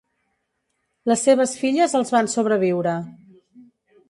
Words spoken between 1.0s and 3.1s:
Les seves filles els van sobreviure.